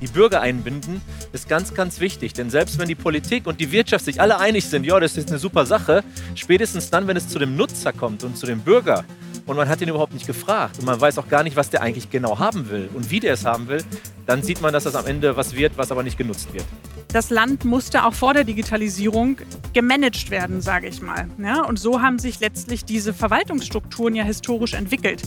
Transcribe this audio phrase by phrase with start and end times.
[0.00, 1.00] Die Bürger einbinden
[1.36, 2.32] ist ganz, ganz wichtig.
[2.32, 5.28] Denn selbst wenn die Politik und die Wirtschaft sich alle einig sind, ja, das ist
[5.28, 6.02] eine super Sache,
[6.34, 9.04] spätestens dann, wenn es zu dem Nutzer kommt und zu dem Bürger,
[9.46, 11.80] und man hat ihn überhaupt nicht gefragt und man weiß auch gar nicht, was der
[11.82, 13.82] eigentlich genau haben will und wie der es haben will,
[14.26, 16.64] dann sieht man, dass das am Ende was wird, was aber nicht genutzt wird.
[17.08, 19.38] Das Land musste auch vor der Digitalisierung
[19.72, 21.28] gemanagt werden, sage ich mal.
[21.38, 25.22] Ja, und so haben sich letztlich diese Verwaltungsstrukturen ja historisch entwickelt.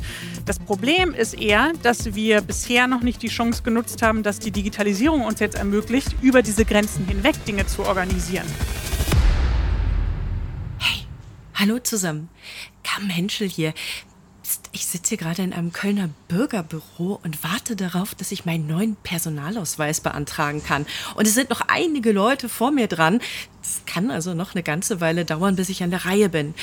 [0.45, 4.52] Das Problem ist eher, dass wir bisher noch nicht die Chance genutzt haben, dass die
[4.52, 8.48] Digitalisierung uns jetzt ermöglicht, über diese Grenzen hinweg Dinge zu organisieren.
[10.77, 11.05] Hey,
[11.55, 12.30] hallo zusammen.
[12.84, 13.73] Kam Henschel hier.
[14.72, 18.95] Ich sitze hier gerade in einem Kölner Bürgerbüro und warte darauf, dass ich meinen neuen
[18.95, 20.85] Personalausweis beantragen kann.
[21.16, 23.20] Und es sind noch einige Leute vor mir dran.
[23.61, 26.55] Es kann also noch eine ganze Weile dauern, bis ich an der Reihe bin.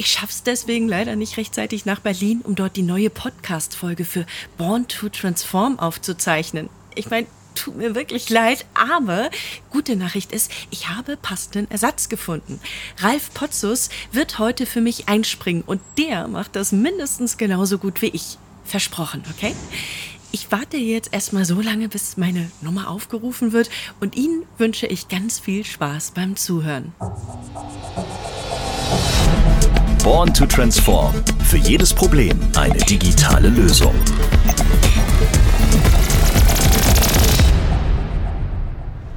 [0.00, 4.86] Ich schaff's deswegen leider nicht rechtzeitig nach Berlin, um dort die neue Podcast-Folge für Born
[4.86, 6.70] to Transform aufzuzeichnen.
[6.94, 9.30] Ich meine, tut mir wirklich leid, aber
[9.70, 12.60] gute Nachricht ist, ich habe passenden Ersatz gefunden.
[12.98, 18.08] Ralf Potzus wird heute für mich einspringen und der macht das mindestens genauso gut wie
[18.08, 18.38] ich.
[18.64, 19.54] Versprochen, okay?
[20.30, 25.08] Ich warte jetzt erstmal so lange, bis meine Nummer aufgerufen wird und Ihnen wünsche ich
[25.08, 26.92] ganz viel Spaß beim Zuhören.
[30.04, 31.14] Born to Transform.
[31.44, 33.94] Für jedes Problem eine digitale Lösung.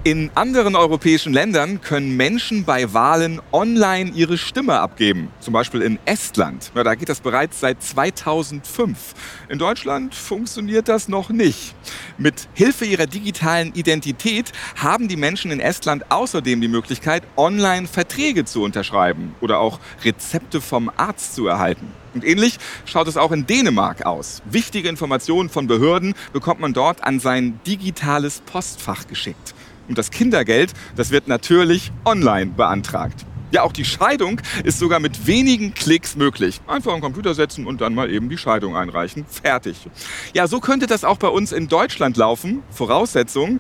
[0.03, 5.31] In anderen europäischen Ländern können Menschen bei Wahlen online ihre Stimme abgeben.
[5.41, 6.71] Zum Beispiel in Estland.
[6.73, 9.13] Ja, da geht das bereits seit 2005.
[9.47, 11.75] In Deutschland funktioniert das noch nicht.
[12.17, 18.43] Mit Hilfe ihrer digitalen Identität haben die Menschen in Estland außerdem die Möglichkeit, online Verträge
[18.43, 21.85] zu unterschreiben oder auch Rezepte vom Arzt zu erhalten.
[22.15, 24.41] Und ähnlich schaut es auch in Dänemark aus.
[24.49, 29.53] Wichtige Informationen von Behörden bekommt man dort an sein digitales Postfach geschickt.
[29.91, 33.25] Und das Kindergeld, das wird natürlich online beantragt.
[33.51, 36.61] Ja, auch die Scheidung ist sogar mit wenigen Klicks möglich.
[36.65, 39.25] Einfach am Computer setzen und dann mal eben die Scheidung einreichen.
[39.25, 39.75] Fertig.
[40.33, 42.63] Ja, so könnte das auch bei uns in Deutschland laufen.
[42.69, 43.59] Voraussetzung,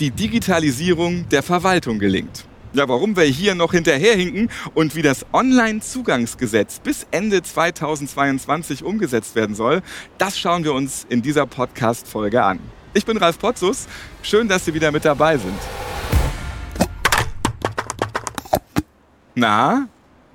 [0.00, 2.44] die Digitalisierung der Verwaltung gelingt.
[2.72, 9.54] Ja, warum wir hier noch hinterherhinken und wie das Online-Zugangsgesetz bis Ende 2022 umgesetzt werden
[9.54, 9.82] soll,
[10.18, 12.58] das schauen wir uns in dieser Podcast-Folge an.
[12.98, 13.86] Ich bin Ralf Potzus.
[14.22, 15.56] Schön, dass Sie wieder mit dabei sind.
[19.36, 19.86] Na,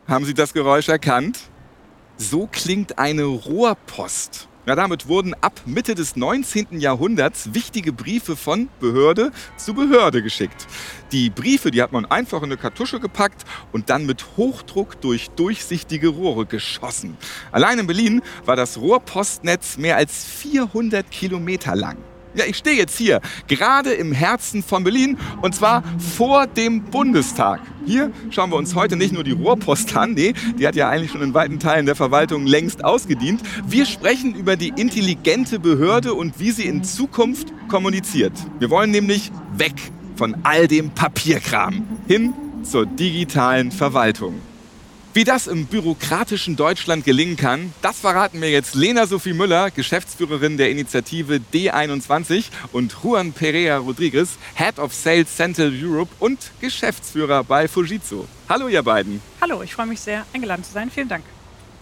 [0.08, 1.40] haben Sie das Geräusch erkannt?
[2.16, 4.48] So klingt eine Rohrpost.
[4.66, 6.80] Ja, damit wurden ab Mitte des 19.
[6.80, 10.66] Jahrhunderts wichtige Briefe von Behörde zu Behörde geschickt.
[11.12, 15.32] Die Briefe, die hat man einfach in eine Kartusche gepackt und dann mit Hochdruck durch
[15.32, 17.18] durchsichtige Rohre geschossen.
[17.52, 21.98] Allein in Berlin war das Rohrpostnetz mehr als 400 Kilometer lang.
[22.36, 27.62] Ja, ich stehe jetzt hier, gerade im Herzen von Berlin und zwar vor dem Bundestag.
[27.86, 31.12] Hier schauen wir uns heute nicht nur die Rohrpost an, nee, die hat ja eigentlich
[31.12, 33.42] schon in weiten Teilen der Verwaltung längst ausgedient.
[33.68, 38.34] Wir sprechen über die intelligente Behörde und wie sie in Zukunft kommuniziert.
[38.58, 39.76] Wir wollen nämlich weg
[40.16, 42.34] von all dem Papierkram hin
[42.64, 44.53] zur digitalen Verwaltung.
[45.16, 50.58] Wie das im bürokratischen Deutschland gelingen kann, das verraten mir jetzt Lena Sophie Müller, Geschäftsführerin
[50.58, 57.68] der Initiative D21 und Juan Pereira Rodriguez, Head of Sales Central Europe und Geschäftsführer bei
[57.68, 58.26] Fujitsu.
[58.50, 59.22] Hallo ihr beiden.
[59.40, 60.90] Hallo, ich freue mich sehr, eingeladen zu sein.
[60.90, 61.24] Vielen Dank.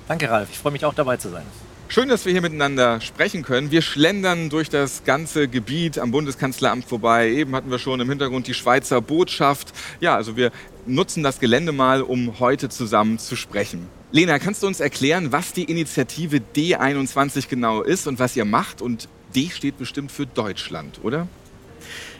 [0.10, 0.50] Danke, Ralf.
[0.52, 1.46] Ich freue mich auch dabei zu sein.
[1.94, 3.70] Schön, dass wir hier miteinander sprechen können.
[3.70, 7.30] Wir schlendern durch das ganze Gebiet am Bundeskanzleramt vorbei.
[7.30, 9.74] Eben hatten wir schon im Hintergrund die Schweizer Botschaft.
[10.00, 10.54] Ja, also wir
[10.86, 13.90] nutzen das Gelände mal, um heute zusammen zu sprechen.
[14.14, 18.82] Lena, kannst du uns erklären, was die Initiative D21 genau ist und was ihr macht?
[18.82, 21.28] Und D steht bestimmt für Deutschland, oder?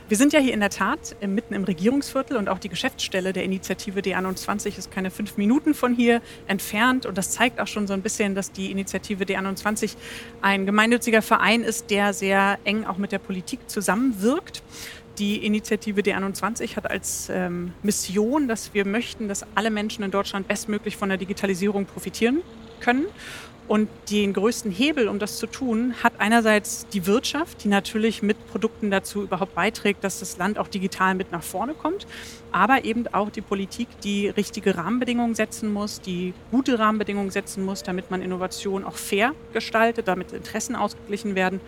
[0.08, 3.44] Wir sind ja hier in der Tat mitten im Regierungsviertel und auch die Geschäftsstelle der
[3.44, 7.06] Initiative D21 ist keine fünf Minuten von hier entfernt.
[7.06, 9.96] Und das zeigt auch schon so ein bisschen, dass die Initiative D21
[10.42, 14.62] ein gemeinnütziger Verein ist, der sehr eng auch mit der Politik zusammenwirkt.
[15.18, 20.48] Die Initiative D21 hat als ähm, Mission, dass wir möchten, dass alle Menschen in Deutschland
[20.48, 22.42] bestmöglich von der Digitalisierung profitieren
[22.80, 23.06] können.
[23.72, 28.36] Und den größten Hebel, um das zu tun, hat einerseits die Wirtschaft, die natürlich mit
[28.48, 32.06] Produkten dazu überhaupt beiträgt, dass das Land auch digital mit nach vorne kommt,
[32.50, 37.82] aber eben auch die Politik, die richtige Rahmenbedingungen setzen muss, die gute Rahmenbedingungen setzen muss,
[37.82, 41.58] damit man Innovation auch fair gestaltet, damit Interessen ausgeglichen werden.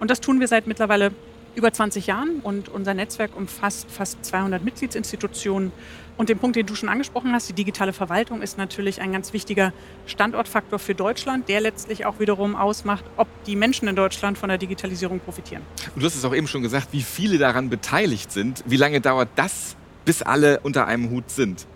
[0.00, 1.12] Und das tun wir seit mittlerweile
[1.54, 5.70] über 20 Jahren und unser Netzwerk umfasst fast 200 Mitgliedsinstitutionen
[6.16, 9.32] Und den Punkt, den du schon angesprochen hast, die digitale Verwaltung ist natürlich ein ganz
[9.32, 9.72] wichtiger
[10.06, 14.58] Standortfaktor für Deutschland, der letztlich auch wiederum ausmacht, ob die Menschen in Deutschland von der
[14.58, 15.62] Digitalisierung profitieren.
[15.94, 18.62] Und du hast es auch eben schon gesagt, wie viele daran beteiligt sind.
[18.66, 21.66] Wie lange dauert das, bis alle unter einem Hut sind?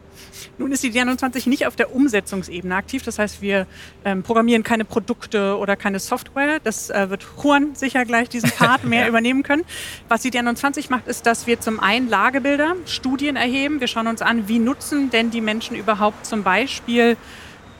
[0.58, 3.02] Nun ist die D21 nicht auf der Umsetzungsebene aktiv.
[3.02, 3.66] Das heißt, wir
[4.04, 6.58] ähm, programmieren keine Produkte oder keine Software.
[6.62, 9.08] Das äh, wird Juan sicher gleich diesen Part mehr ja.
[9.08, 9.64] übernehmen können.
[10.08, 13.80] Was die D21 macht, ist, dass wir zum einen Lagebilder, Studien erheben.
[13.80, 17.16] Wir schauen uns an, wie nutzen denn die Menschen überhaupt zum Beispiel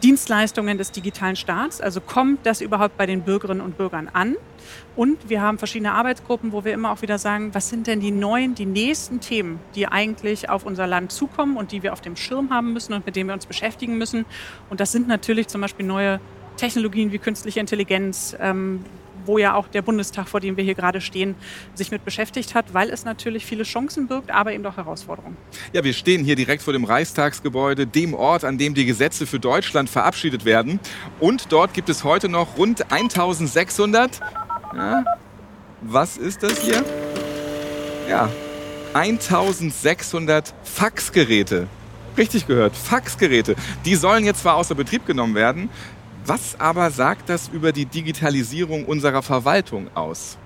[0.03, 1.81] Dienstleistungen des digitalen Staats.
[1.81, 4.37] Also kommt das überhaupt bei den Bürgerinnen und Bürgern an?
[4.97, 8.11] Und wir haben verschiedene Arbeitsgruppen, wo wir immer auch wieder sagen, was sind denn die
[8.11, 12.17] neuen, die nächsten Themen, die eigentlich auf unser Land zukommen und die wir auf dem
[12.17, 14.25] Schirm haben müssen und mit denen wir uns beschäftigen müssen.
[14.71, 16.21] Und das sind natürlich zum Beispiel neue
[16.57, 18.85] Technologien wie künstliche Intelligenz, ähm,
[19.29, 21.37] wo ja auch der Bundestag, vor dem wir hier gerade stehen,
[21.75, 25.37] sich mit beschäftigt hat, weil es natürlich viele Chancen birgt, aber eben auch Herausforderungen.
[25.73, 29.39] Ja, wir stehen hier direkt vor dem Reichstagsgebäude, dem Ort, an dem die Gesetze für
[29.39, 30.81] Deutschland verabschiedet werden.
[31.21, 34.21] Und dort gibt es heute noch rund 1600.
[34.75, 35.05] Ja,
[35.83, 36.85] was ist das hier?
[38.09, 38.31] Ja,
[38.95, 41.69] 1600 Faxgeräte.
[42.17, 43.55] Richtig gehört, Faxgeräte.
[43.85, 45.69] Die sollen jetzt zwar außer Betrieb genommen werden,
[46.25, 50.39] was aber sagt das über die Digitalisierung unserer Verwaltung aus?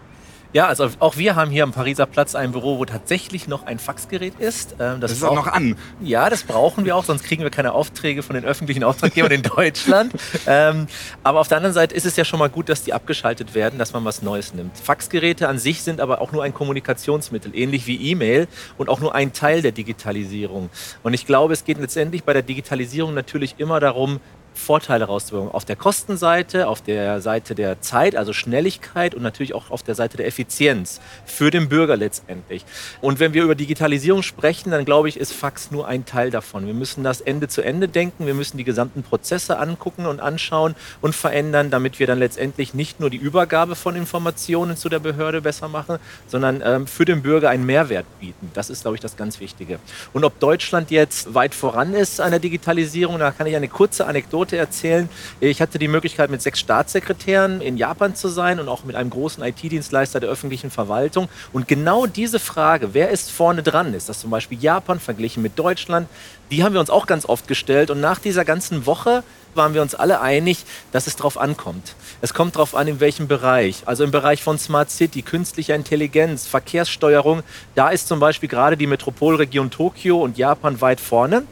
[0.54, 3.78] Ja, also auch wir haben hier am Pariser Platz ein Büro, wo tatsächlich noch ein
[3.78, 4.72] Faxgerät ist.
[4.72, 5.76] Ähm, das, das ist auch noch an.
[6.02, 9.42] Ja, das brauchen wir auch, sonst kriegen wir keine Aufträge von den öffentlichen Auftraggebern in
[9.42, 10.12] Deutschland.
[10.46, 10.88] ähm,
[11.22, 13.78] aber auf der anderen Seite ist es ja schon mal gut, dass die abgeschaltet werden,
[13.78, 14.76] dass man was Neues nimmt.
[14.76, 18.46] Faxgeräte an sich sind aber auch nur ein Kommunikationsmittel, ähnlich wie E-Mail
[18.76, 20.68] und auch nur ein Teil der Digitalisierung.
[21.02, 24.20] Und ich glaube, es geht letztendlich bei der Digitalisierung natürlich immer darum,
[24.54, 25.52] Vorteile rauszubekommen.
[25.52, 29.94] Auf der Kostenseite, auf der Seite der Zeit, also Schnelligkeit und natürlich auch auf der
[29.94, 32.64] Seite der Effizienz für den Bürger letztendlich.
[33.00, 36.66] Und wenn wir über Digitalisierung sprechen, dann glaube ich, ist Fax nur ein Teil davon.
[36.66, 40.74] Wir müssen das Ende zu Ende denken, wir müssen die gesamten Prozesse angucken und anschauen
[41.00, 45.40] und verändern, damit wir dann letztendlich nicht nur die Übergabe von Informationen zu der Behörde
[45.40, 48.50] besser machen, sondern ähm, für den Bürger einen Mehrwert bieten.
[48.54, 49.78] Das ist, glaube ich, das ganz Wichtige.
[50.12, 54.06] Und ob Deutschland jetzt weit voran ist an der Digitalisierung, da kann ich eine kurze
[54.06, 55.08] Anekdote Anekdote erzählen.
[55.40, 59.10] Ich hatte die Möglichkeit, mit sechs Staatssekretären in Japan zu sein und auch mit einem
[59.10, 61.28] großen IT-Dienstleister der öffentlichen Verwaltung.
[61.52, 65.58] Und genau diese Frage, wer ist vorne dran, ist das zum Beispiel Japan verglichen mit
[65.58, 66.08] Deutschland,
[66.50, 67.90] die haben wir uns auch ganz oft gestellt.
[67.90, 69.22] Und nach dieser ganzen Woche
[69.54, 71.94] waren wir uns alle einig, dass es darauf ankommt.
[72.20, 73.82] Es kommt darauf an, in welchem Bereich.
[73.86, 77.42] Also im Bereich von Smart City, künstlicher Intelligenz, Verkehrssteuerung.
[77.74, 81.44] Da ist zum Beispiel gerade die Metropolregion Tokio und Japan weit vorne.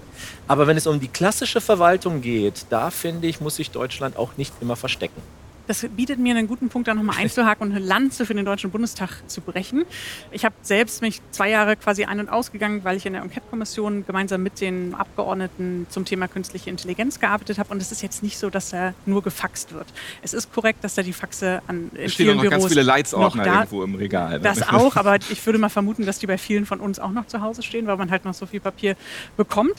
[0.48, 4.36] Aber wenn es um die klassische Verwaltung geht, da finde ich, muss sich Deutschland auch
[4.36, 5.22] nicht immer verstecken.
[5.70, 8.72] Das bietet mir einen guten Punkt, da nochmal einzuhaken und eine Lanze für den Deutschen
[8.72, 9.84] Bundestag zu brechen.
[10.32, 14.04] Ich habe selbst mich zwei Jahre quasi ein- und ausgegangen, weil ich in der Enquete-Kommission
[14.04, 17.70] gemeinsam mit den Abgeordneten zum Thema künstliche Intelligenz gearbeitet habe.
[17.70, 19.86] Und es ist jetzt nicht so, dass da nur gefaxt wird.
[20.22, 23.46] Es ist korrekt, dass da die Faxe an in es stehen noch ganz viele Leitsordner
[23.46, 24.38] irgendwo im Regal.
[24.38, 24.40] Ne?
[24.40, 27.28] Das auch, aber ich würde mal vermuten, dass die bei vielen von uns auch noch
[27.28, 28.96] zu Hause stehen, weil man halt noch so viel Papier
[29.36, 29.76] bekommt.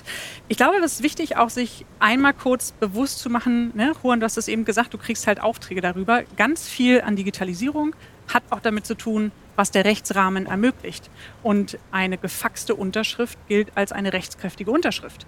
[0.47, 3.91] Ich glaube, das ist wichtig, auch sich einmal kurz bewusst zu machen, ne?
[4.01, 6.23] Juan, du hast es eben gesagt, du kriegst halt Aufträge darüber.
[6.37, 7.95] Ganz viel an Digitalisierung
[8.33, 11.09] hat auch damit zu tun, was der Rechtsrahmen ermöglicht.
[11.43, 15.25] Und eine gefaxte Unterschrift gilt als eine rechtskräftige Unterschrift.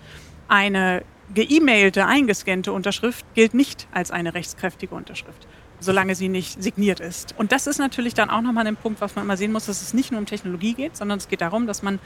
[0.47, 1.03] Eine
[1.33, 5.47] geemailte, eingescannte Unterschrift gilt nicht als eine rechtskräftige Unterschrift,
[5.79, 7.33] solange sie nicht signiert ist.
[7.37, 9.81] Und das ist natürlich dann auch nochmal ein Punkt, was man immer sehen muss, dass
[9.81, 11.99] es nicht nur um Technologie geht, sondern es geht darum, dass man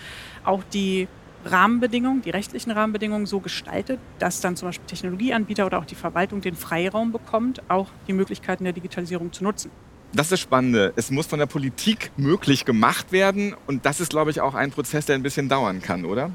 [0.43, 1.07] auch die
[1.51, 6.41] Rahmenbedingungen, die rechtlichen Rahmenbedingungen so gestaltet, dass dann zum Beispiel Technologieanbieter oder auch die Verwaltung
[6.41, 9.71] den Freiraum bekommt, auch die Möglichkeiten der Digitalisierung zu nutzen.
[10.13, 10.93] Das ist das Spannende.
[10.95, 14.71] Es muss von der Politik möglich gemacht werden und das ist, glaube ich, auch ein
[14.71, 16.31] Prozess, der ein bisschen dauern kann, oder?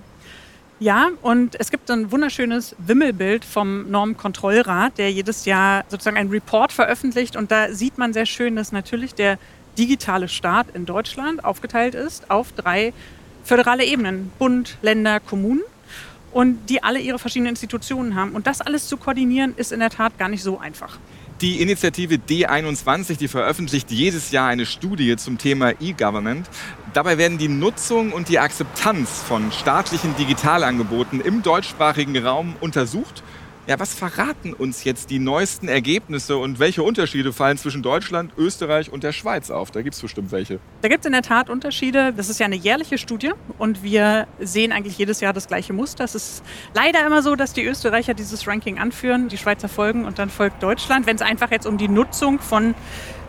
[0.78, 6.73] Ja, und es gibt ein wunderschönes Wimmelbild vom Normkontrollrat, der jedes Jahr sozusagen einen Report
[6.73, 7.37] veröffentlicht.
[7.37, 9.38] Und da sieht man sehr schön, dass natürlich der
[9.78, 12.92] digitale Staat in Deutschland aufgeteilt ist auf drei
[13.44, 15.62] föderale Ebenen, Bund, Länder, Kommunen
[16.32, 18.32] und die alle ihre verschiedenen Institutionen haben.
[18.32, 20.99] Und das alles zu koordinieren, ist in der Tat gar nicht so einfach.
[21.40, 26.49] Die Initiative D21, die veröffentlicht jedes Jahr eine Studie zum Thema E-Government.
[26.92, 33.25] Dabei werden die Nutzung und die Akzeptanz von staatlichen Digitalangeboten im deutschsprachigen Raum untersucht
[33.66, 38.92] ja, was verraten uns jetzt die neuesten Ergebnisse und welche Unterschiede fallen zwischen Deutschland, Österreich
[38.92, 39.71] und der Schweiz auf?
[39.71, 40.59] Da gibt es bestimmt welche.
[40.81, 42.12] Da gibt es in der Tat Unterschiede.
[42.12, 46.02] Das ist ja eine jährliche Studie und wir sehen eigentlich jedes Jahr das gleiche Muster.
[46.04, 46.42] Es ist
[46.75, 50.62] leider immer so, dass die Österreicher dieses Ranking anführen, die Schweizer folgen und dann folgt
[50.62, 51.07] Deutschland.
[51.07, 52.75] Wenn es einfach jetzt um die Nutzung von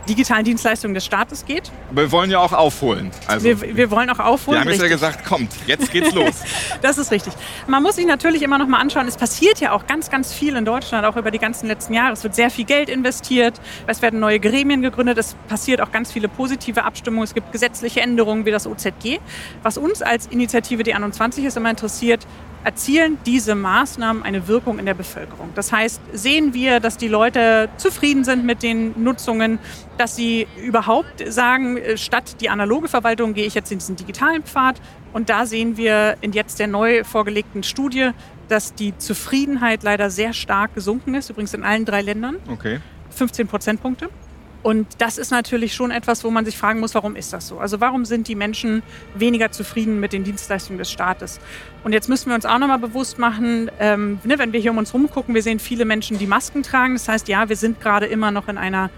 [0.08, 1.70] digitalen Dienstleistungen des Staates geht.
[1.90, 3.10] Aber wir wollen ja auch aufholen.
[3.26, 4.58] Also, wir, wir wollen auch aufholen.
[4.58, 6.42] Wir haben jetzt ja gesagt, kommt, jetzt geht's los.
[6.82, 7.32] das ist richtig.
[7.66, 10.56] Man muss sich natürlich immer noch mal anschauen, es passiert ja auch ganz, ganz viel
[10.56, 12.12] in Deutschland, auch über die ganzen letzten Jahre.
[12.12, 16.12] Es wird sehr viel Geld investiert, es werden neue Gremien gegründet, es passiert auch ganz
[16.12, 19.18] viele positive Abstimmungen, es gibt gesetzliche Änderungen wie das OZG.
[19.62, 22.26] Was uns als Initiative D21 ist immer interessiert,
[22.64, 25.50] erzielen diese Maßnahmen eine Wirkung in der Bevölkerung.
[25.54, 29.58] Das heißt, sehen wir, dass die Leute zufrieden sind mit den Nutzungen,
[29.98, 34.42] dass sie überhaupt sagen, äh, statt die analoge Verwaltung gehe ich jetzt in diesen digitalen
[34.42, 34.80] Pfad.
[35.12, 38.10] Und da sehen wir in jetzt der neu vorgelegten Studie,
[38.48, 42.36] dass die Zufriedenheit leider sehr stark gesunken ist, übrigens in allen drei Ländern.
[42.50, 42.80] Okay.
[43.10, 44.08] 15 Prozentpunkte.
[44.64, 47.58] Und das ist natürlich schon etwas, wo man sich fragen muss, warum ist das so?
[47.58, 48.82] Also warum sind die Menschen
[49.14, 51.38] weniger zufrieden mit den Dienstleistungen des Staates?
[51.84, 54.78] Und jetzt müssen wir uns auch nochmal bewusst machen, ähm, ne, wenn wir hier um
[54.78, 56.94] uns rumgucken, wir sehen viele Menschen, die Masken tragen.
[56.94, 58.88] Das heißt, ja, wir sind gerade immer noch in einer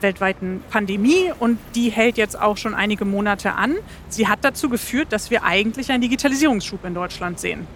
[0.00, 3.74] weltweiten Pandemie und die hält jetzt auch schon einige Monate an.
[4.08, 7.66] Sie hat dazu geführt, dass wir eigentlich einen Digitalisierungsschub in Deutschland sehen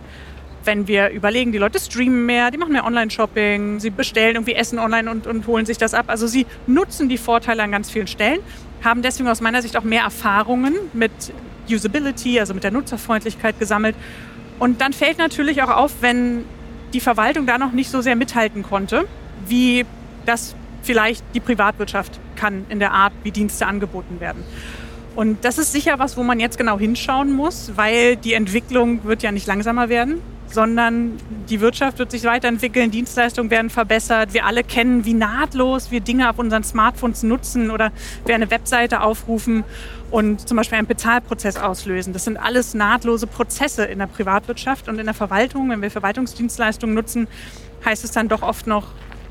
[0.65, 4.79] wenn wir überlegen, die Leute streamen mehr, die machen mehr Online-Shopping, sie bestellen irgendwie Essen
[4.79, 6.07] online und, und holen sich das ab.
[6.09, 8.41] Also sie nutzen die Vorteile an ganz vielen Stellen,
[8.85, 11.13] haben deswegen aus meiner Sicht auch mehr Erfahrungen mit
[11.69, 13.95] Usability, also mit der Nutzerfreundlichkeit gesammelt.
[14.59, 16.45] Und dann fällt natürlich auch auf, wenn
[16.93, 19.07] die Verwaltung da noch nicht so sehr mithalten konnte,
[19.47, 19.87] wie
[20.27, 24.43] das vielleicht die Privatwirtschaft kann in der Art, wie Dienste angeboten werden.
[25.17, 29.23] Und das ist sicher was, wo man jetzt genau hinschauen muss, weil die Entwicklung wird
[29.23, 30.21] ja nicht langsamer werden
[30.53, 31.17] sondern
[31.49, 34.35] die Wirtschaft wird sich weiterentwickeln, Dienstleistungen werden verbessert.
[34.35, 37.93] Wir alle kennen, wie nahtlos wir Dinge auf unseren Smartphones nutzen oder
[38.27, 39.65] wir eine Webseite aufrufen
[40.11, 42.13] und zum Beispiel einen Bezahlprozess auslösen.
[42.13, 45.71] Das sind alles nahtlose Prozesse in der Privatwirtschaft und in der Verwaltung.
[45.71, 47.29] Wenn wir Verwaltungsdienstleistungen nutzen,
[47.85, 48.89] heißt es dann doch oft noch,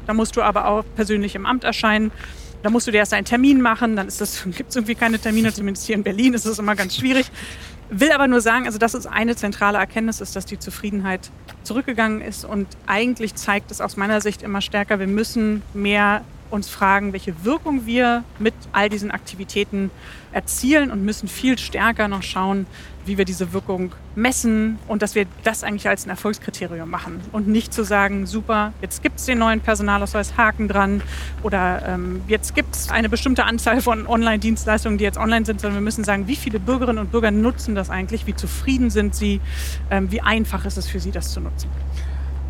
[0.08, 2.12] da musst du aber auch persönlich im Amt erscheinen.
[2.62, 4.08] Da musst du dir erst einen Termin machen, dann
[4.56, 7.32] gibt es irgendwie keine Termine, zumindest hier in Berlin ist es immer ganz schwierig.
[7.90, 11.32] Will aber nur sagen, also das ist eine zentrale Erkenntnis, ist, dass die Zufriedenheit
[11.64, 16.70] zurückgegangen ist und eigentlich zeigt es aus meiner Sicht immer stärker, wir müssen mehr uns
[16.70, 19.92] fragen, welche Wirkung wir mit all diesen Aktivitäten
[20.32, 22.66] erzielen und müssen viel stärker noch schauen,
[23.06, 27.48] wie wir diese Wirkung messen und dass wir das eigentlich als ein Erfolgskriterium machen und
[27.48, 31.02] nicht zu sagen, super, jetzt gibt es den neuen Personalausweis, Haken dran
[31.44, 35.80] oder ähm, jetzt gibt es eine bestimmte Anzahl von Online-Dienstleistungen, die jetzt online sind, sondern
[35.80, 39.42] wir müssen sagen, wie viele Bürgerinnen und Bürger nutzen das eigentlich, wie zufrieden sind sie,
[39.90, 41.70] ähm, wie einfach ist es für sie, das zu nutzen.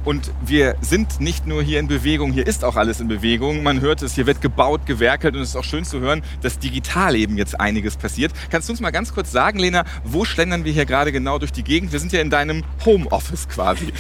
[0.06, 3.64] Und wir sind nicht nur hier in Bewegung, hier ist auch alles in Bewegung.
[3.64, 6.60] Man hört es, hier wird gebaut, gewerkelt und es ist auch schön zu hören, dass
[6.60, 8.32] digital eben jetzt einiges passiert.
[8.50, 11.52] Kannst du uns mal ganz kurz sagen, Lena, wo schlendern wir hier gerade genau durch
[11.52, 11.92] die Gegend?
[11.92, 13.94] Wir sind ja in deinem Homeoffice quasi.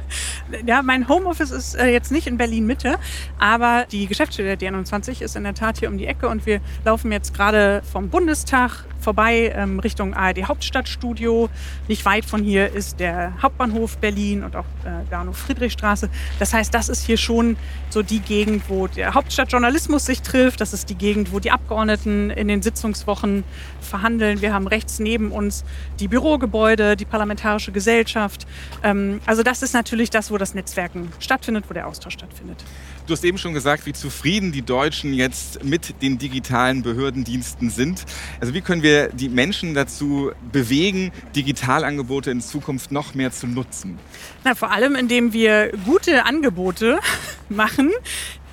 [0.66, 2.98] ja, mein Homeoffice ist äh, jetzt nicht in Berlin Mitte,
[3.38, 6.60] aber die Geschäftsstelle der D21 ist in der Tat hier um die Ecke und wir
[6.84, 11.50] laufen jetzt gerade vom Bundestag vorbei ähm, Richtung ARD Hauptstadtstudio.
[11.88, 16.08] Nicht weit von hier ist der Hauptbahnhof Berlin und auch äh, Bahnhof Friedrichstraße.
[16.38, 17.56] Das heißt, das ist hier schon
[17.90, 20.60] so die Gegend, wo der Hauptstadtjournalismus sich trifft.
[20.60, 23.44] Das ist die Gegend, wo die Abgeordneten in den Sitzungswochen
[23.80, 24.40] verhandeln.
[24.40, 25.64] Wir haben rechts neben uns
[26.00, 28.46] die Bürogebäude, die Parlamentarische Gesellschaft.
[28.82, 32.64] Ähm, also das ist natürlich das, wo das Netzwerken stattfindet, wo der Austausch stattfindet.
[33.12, 38.06] Du hast eben schon gesagt, wie zufrieden die Deutschen jetzt mit den digitalen Behördendiensten sind.
[38.40, 43.98] Also wie können wir die Menschen dazu bewegen, Digitalangebote in Zukunft noch mehr zu nutzen?
[44.44, 47.00] Na, vor allem, indem wir gute Angebote
[47.50, 47.90] machen,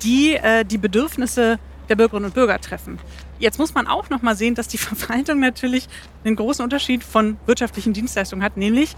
[0.02, 2.98] die äh, die Bedürfnisse der Bürgerinnen und Bürger treffen.
[3.38, 5.88] Jetzt muss man auch noch mal sehen, dass die Verwaltung natürlich
[6.22, 8.94] einen großen Unterschied von wirtschaftlichen Dienstleistungen hat, nämlich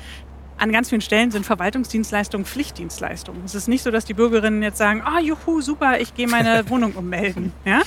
[0.58, 3.42] an ganz vielen Stellen sind Verwaltungsdienstleistungen Pflichtdienstleistungen.
[3.44, 6.28] Es ist nicht so, dass die Bürgerinnen jetzt sagen, ah, oh, juhu, super, ich gehe
[6.28, 7.52] meine Wohnung ummelden.
[7.64, 7.82] Ja?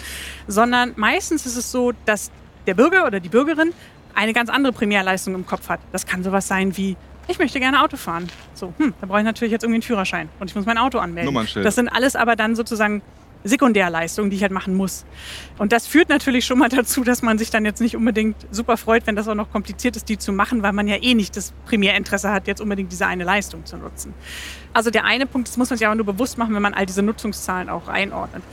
[0.48, 2.31] Sondern meistens ist es so, dass
[2.67, 3.74] der Bürger oder die Bürgerin
[4.13, 5.79] eine ganz andere Primärleistung im Kopf hat.
[5.91, 6.95] Das kann sowas sein wie,
[7.27, 8.27] ich möchte gerne Auto fahren.
[8.53, 11.00] So, hm, da brauche ich natürlich jetzt irgendwie einen Führerschein und ich muss mein Auto
[11.00, 11.48] anmelden.
[11.63, 13.01] Das sind alles aber dann sozusagen
[13.46, 15.06] Sekundärleistung, die ich halt machen muss.
[15.58, 18.75] Und das führt natürlich schon mal dazu, dass man sich dann jetzt nicht unbedingt super
[18.75, 21.38] freut, wenn das auch noch kompliziert ist, die zu machen, weil man ja eh nicht
[21.38, 24.14] das Primärinteresse hat, jetzt unbedingt diese eine Leistung zu nutzen.
[24.74, 26.86] Also der eine Punkt, das muss man sich aber nur bewusst machen, wenn man all
[26.86, 28.44] diese Nutzungszahlen auch einordnet.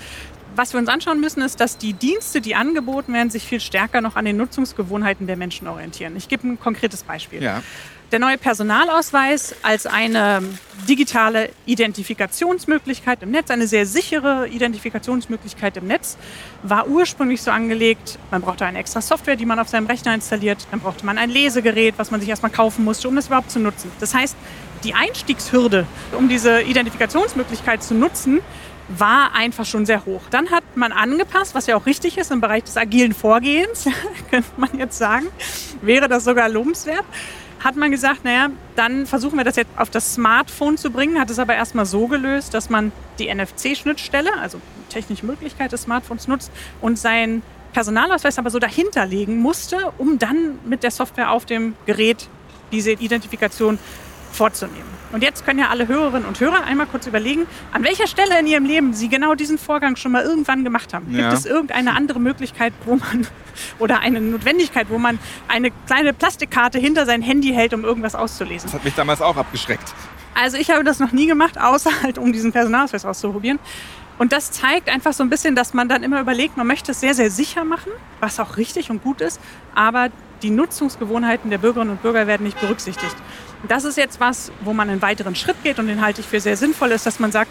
[0.55, 4.03] Was wir uns anschauen müssen, ist, dass die Dienste, die angeboten werden, sich viel stärker
[4.03, 6.15] noch an den Nutzungsgewohnheiten der Menschen orientieren.
[6.17, 7.43] Ich gebe ein konkretes Beispiel.
[7.43, 7.63] Ja.
[8.13, 10.43] Der neue Personalausweis als eine
[10.87, 16.19] digitale Identifikationsmöglichkeit im Netz, eine sehr sichere Identifikationsmöglichkeit im Netz,
[16.63, 20.67] war ursprünglich so angelegt, man brauchte eine extra Software, die man auf seinem Rechner installiert,
[20.71, 23.61] dann brauchte man ein Lesegerät, was man sich erstmal kaufen musste, um das überhaupt zu
[23.61, 23.91] nutzen.
[23.99, 24.37] Das heißt,
[24.85, 25.87] die Einstiegshürde,
[26.19, 28.43] um diese Identifikationsmöglichkeit zu nutzen,
[28.89, 30.21] war einfach schon sehr hoch.
[30.31, 33.87] Dann hat man angepasst, was ja auch richtig ist im Bereich des agilen Vorgehens,
[34.31, 35.29] könnte man jetzt sagen.
[35.81, 37.05] Wäre das sogar lobenswert.
[37.63, 41.31] Hat man gesagt, naja, dann versuchen wir das jetzt auf das Smartphone zu bringen, hat
[41.31, 46.51] es aber erstmal so gelöst, dass man die NFC-Schnittstelle, also technische Möglichkeit des Smartphones nutzt
[46.81, 47.43] und seinen
[47.73, 52.29] Personalausweis aber so dahinter legen musste, um dann mit der Software auf dem Gerät
[52.73, 53.79] diese Identifikation
[54.33, 55.02] vorzunehmen.
[55.13, 58.47] Und jetzt können ja alle Hörerinnen und Hörer einmal kurz überlegen, an welcher Stelle in
[58.47, 61.15] ihrem Leben sie genau diesen Vorgang schon mal irgendwann gemacht haben.
[61.15, 61.29] Ja.
[61.29, 63.27] Gibt es irgendeine andere Möglichkeit, wo man
[63.79, 68.69] oder eine Notwendigkeit, wo man eine kleine Plastikkarte hinter sein Handy hält, um irgendwas auszulesen?
[68.69, 69.95] Das hat mich damals auch abgeschreckt.
[70.35, 73.59] Also ich habe das noch nie gemacht, außer halt, um diesen Personalausweis auszuprobieren.
[74.19, 77.01] Und das zeigt einfach so ein bisschen, dass man dann immer überlegt, man möchte es
[77.01, 77.91] sehr, sehr sicher machen,
[78.21, 79.41] was auch richtig und gut ist,
[79.75, 80.11] aber
[80.43, 83.17] die Nutzungsgewohnheiten der Bürgerinnen und Bürger werden nicht berücksichtigt.
[83.69, 86.41] Das ist jetzt was, wo man einen weiteren Schritt geht und den halte ich für
[86.41, 87.51] sehr sinnvoll ist, dass man sagt,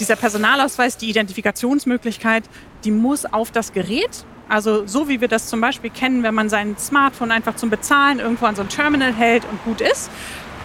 [0.00, 2.44] dieser Personalausweis, die Identifikationsmöglichkeit,
[2.82, 6.48] die muss auf das Gerät, also so wie wir das zum Beispiel kennen, wenn man
[6.48, 10.10] sein Smartphone einfach zum Bezahlen irgendwo an so ein Terminal hält und gut ist.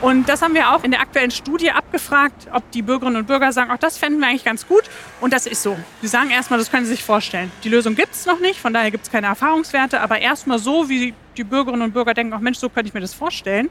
[0.02, 3.52] Und das haben wir auch in der aktuellen Studie abgefragt, ob die Bürgerinnen und Bürger
[3.52, 4.84] sagen, auch das fänden wir eigentlich ganz gut.
[5.20, 5.78] Und das ist so.
[6.02, 7.52] Sie sagen erstmal, das können Sie sich vorstellen.
[7.66, 10.88] Die Lösung gibt es noch nicht, von daher gibt es keine Erfahrungswerte, aber erstmal so,
[10.88, 13.70] wie die Bürgerinnen und Bürger denken, ach Mensch, so könnte ich mir das vorstellen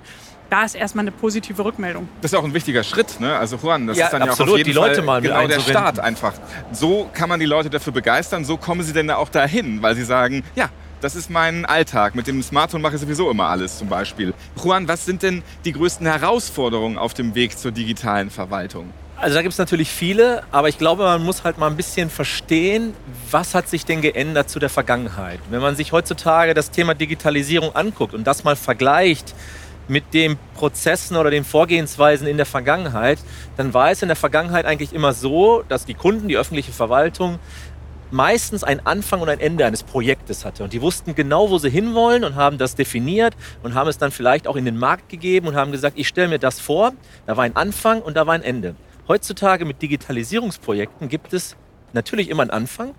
[0.50, 2.08] da ist erstmal eine positive Rückmeldung.
[2.22, 3.36] Das ist auch ein wichtiger Schritt, ne?
[3.36, 5.20] Also Juan, das ja, ist dann absolut, ja auch auf jeden die Leute Fall mal
[5.20, 6.32] genau der Start einfach.
[6.72, 9.94] So kann man die Leute dafür begeistern, so kommen sie denn da auch dahin, weil
[9.94, 12.14] sie sagen, ja, das ist mein Alltag.
[12.14, 14.34] Mit dem Smartphone mache ich sowieso immer alles zum Beispiel.
[14.62, 18.92] Juan, was sind denn die größten Herausforderungen auf dem Weg zur digitalen Verwaltung?
[19.20, 22.08] Also da gibt es natürlich viele, aber ich glaube, man muss halt mal ein bisschen
[22.08, 22.94] verstehen,
[23.32, 25.40] was hat sich denn geändert zu der Vergangenheit.
[25.50, 29.34] Wenn man sich heutzutage das Thema Digitalisierung anguckt und das mal vergleicht
[29.88, 33.18] mit den Prozessen oder den Vorgehensweisen in der Vergangenheit,
[33.56, 37.38] dann war es in der Vergangenheit eigentlich immer so, dass die Kunden, die öffentliche Verwaltung
[38.10, 40.64] meistens ein Anfang und ein Ende eines Projektes hatte.
[40.64, 44.10] Und die wussten genau, wo sie hinwollen und haben das definiert und haben es dann
[44.10, 46.92] vielleicht auch in den Markt gegeben und haben gesagt, ich stelle mir das vor,
[47.26, 48.76] da war ein Anfang und da war ein Ende.
[49.08, 51.56] Heutzutage mit Digitalisierungsprojekten gibt es
[51.92, 52.94] natürlich immer einen Anfang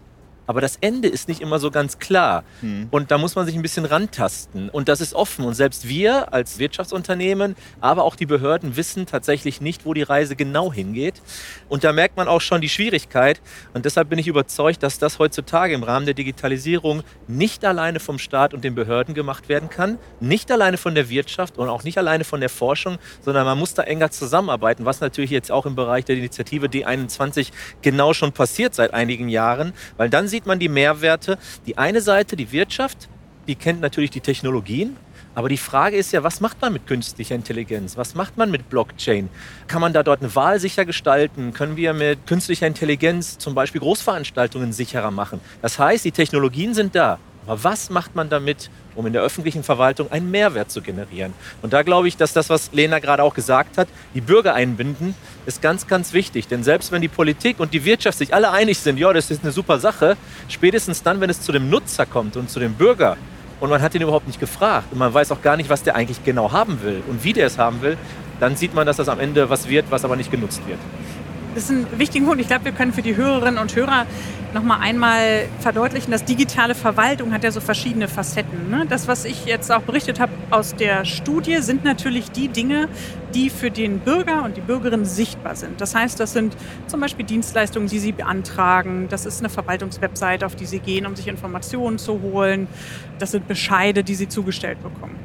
[0.49, 2.43] aber das Ende ist nicht immer so ganz klar.
[2.61, 2.87] Hm.
[2.89, 4.69] Und da muss man sich ein bisschen rantasten.
[4.69, 5.45] Und das ist offen.
[5.45, 10.35] Und selbst wir als Wirtschaftsunternehmen, aber auch die Behörden wissen tatsächlich nicht, wo die Reise
[10.35, 11.21] genau hingeht.
[11.67, 13.41] Und da merkt man auch schon die Schwierigkeit.
[13.75, 18.17] Und deshalb bin ich überzeugt, dass das heutzutage im Rahmen der Digitalisierung nicht alleine vom
[18.17, 21.99] Staat und den Behörden gemacht werden kann, nicht alleine von der Wirtschaft und auch nicht
[21.99, 25.75] alleine von der Forschung, sondern man muss da enger zusammenarbeiten, was natürlich jetzt auch im
[25.75, 27.51] Bereich der Initiative D21
[27.83, 31.37] genau schon passiert seit einigen Jahren, weil dann sieht sieht man die Mehrwerte.
[31.67, 33.09] Die eine Seite, die Wirtschaft,
[33.47, 34.95] die kennt natürlich die Technologien.
[35.35, 37.97] Aber die Frage ist ja, was macht man mit künstlicher Intelligenz?
[37.97, 39.27] Was macht man mit Blockchain?
[39.67, 41.51] Kann man da dort eine Wahl sicher gestalten?
[41.51, 45.41] Können wir mit künstlicher Intelligenz zum Beispiel Großveranstaltungen sicherer machen?
[45.61, 47.19] Das heißt, die Technologien sind da.
[47.45, 51.33] Aber was macht man damit, um in der öffentlichen Verwaltung einen Mehrwert zu generieren?
[51.61, 55.15] Und da glaube ich, dass das, was Lena gerade auch gesagt hat, die Bürger einbinden,
[55.45, 56.47] ist ganz, ganz wichtig.
[56.47, 59.43] Denn selbst wenn die Politik und die Wirtschaft sich alle einig sind, ja, das ist
[59.43, 63.17] eine super Sache, spätestens dann, wenn es zu dem Nutzer kommt und zu dem Bürger,
[63.59, 65.95] und man hat ihn überhaupt nicht gefragt und man weiß auch gar nicht, was der
[65.95, 67.97] eigentlich genau haben will und wie der es haben will,
[68.39, 70.79] dann sieht man, dass das am Ende was wird, was aber nicht genutzt wird.
[71.55, 72.41] Das ist ein wichtiger Punkt.
[72.41, 74.05] Ich glaube, wir können für die Hörerinnen und Hörer
[74.53, 78.69] noch mal einmal verdeutlichen, dass digitale Verwaltung hat ja so verschiedene Facetten.
[78.69, 78.85] Ne?
[78.87, 82.87] Das, was ich jetzt auch berichtet habe aus der Studie, sind natürlich die Dinge,
[83.33, 85.81] die für den Bürger und die Bürgerin sichtbar sind.
[85.81, 86.55] Das heißt, das sind
[86.87, 89.07] zum Beispiel Dienstleistungen, die sie beantragen.
[89.09, 92.67] Das ist eine Verwaltungswebsite, auf die sie gehen, um sich Informationen zu holen.
[93.19, 95.15] Das sind Bescheide, die sie zugestellt bekommen.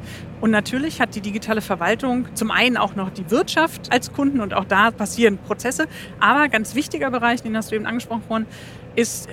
[0.41, 4.53] Und natürlich hat die digitale Verwaltung zum einen auch noch die Wirtschaft als Kunden und
[4.53, 5.87] auch da passieren Prozesse.
[6.19, 8.45] Aber ganz wichtiger Bereich, den hast du eben angesprochen worden,
[8.95, 9.27] ist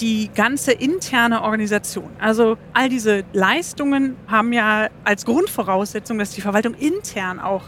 [0.00, 2.10] die ganze interne Organisation.
[2.18, 7.62] Also all diese Leistungen haben ja als Grundvoraussetzung, dass die Verwaltung intern auch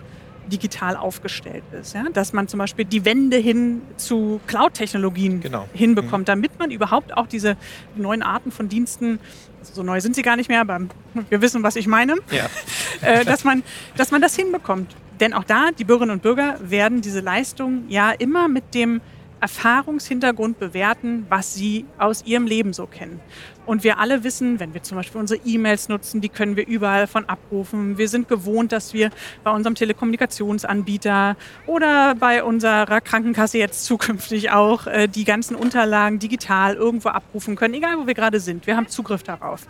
[0.48, 1.94] digital aufgestellt ist.
[1.94, 2.04] Ja?
[2.12, 5.68] Dass man zum Beispiel die Wende hin zu Cloud-Technologien genau.
[5.72, 6.26] hinbekommt, mhm.
[6.26, 7.56] damit man überhaupt auch diese
[7.96, 9.18] neuen Arten von Diensten,
[9.62, 10.80] so neu sind sie gar nicht mehr, aber
[11.30, 12.46] wir wissen, was ich meine, ja.
[13.00, 13.62] äh, dass, man,
[13.96, 14.94] dass man das hinbekommt.
[15.20, 19.00] Denn auch da, die Bürgerinnen und Bürger werden diese Leistung ja immer mit dem
[19.40, 23.20] Erfahrungshintergrund bewerten, was sie aus ihrem Leben so kennen.
[23.66, 27.06] Und wir alle wissen, wenn wir zum Beispiel unsere E-Mails nutzen, die können wir überall
[27.06, 27.96] von abrufen.
[27.96, 29.10] Wir sind gewohnt, dass wir
[29.42, 36.74] bei unserem Telekommunikationsanbieter oder bei unserer Krankenkasse jetzt zukünftig auch äh, die ganzen Unterlagen digital
[36.74, 38.66] irgendwo abrufen können, egal wo wir gerade sind.
[38.66, 39.66] Wir haben Zugriff darauf.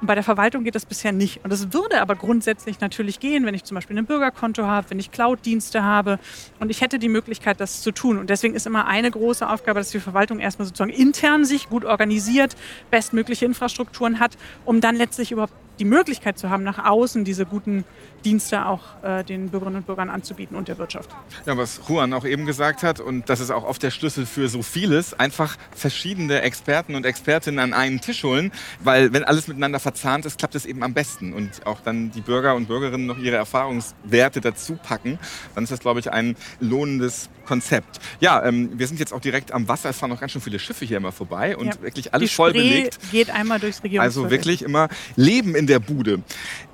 [0.00, 1.42] Und bei der Verwaltung geht das bisher nicht.
[1.44, 4.98] Und es würde aber grundsätzlich natürlich gehen, wenn ich zum Beispiel ein Bürgerkonto habe, wenn
[4.98, 6.18] ich Cloud-Dienste habe
[6.60, 8.18] und ich hätte die Möglichkeit, das zu tun.
[8.18, 11.84] Und deswegen ist immer eine große Aufgabe, dass die Verwaltung erstmal sozusagen intern sich gut
[11.84, 12.56] organisiert,
[12.90, 17.84] bestmögliche Infrastrukturen hat, um dann letztlich überhaupt die Möglichkeit zu haben, nach außen diese guten
[18.24, 21.10] Dienste auch äh, den Bürgerinnen und Bürgern anzubieten und der Wirtschaft.
[21.44, 24.48] Ja, was Juan auch eben gesagt hat, und das ist auch oft der Schlüssel für
[24.48, 29.78] so vieles, einfach verschiedene Experten und Expertinnen an einen Tisch holen, weil wenn alles miteinander
[29.78, 31.32] verzahnt ist, klappt es eben am besten.
[31.32, 35.18] Und auch dann die Bürger und Bürgerinnen noch ihre Erfahrungswerte dazu packen,
[35.54, 38.00] dann ist das, glaube ich, ein lohnendes Konzept.
[38.20, 39.88] Ja, ähm, wir sind jetzt auch direkt am Wasser.
[39.88, 41.82] Es fahren noch ganz schön viele Schiffe hier immer vorbei und ja.
[41.82, 42.98] wirklich alles die voll belegt.
[43.10, 44.24] geht einmal durchs Regierungsviertel.
[44.24, 46.22] Also wirklich immer Leben in der Bude.